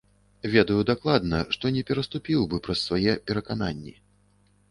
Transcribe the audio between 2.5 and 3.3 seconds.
бы праз свае